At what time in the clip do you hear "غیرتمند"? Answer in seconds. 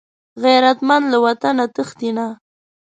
0.43-1.05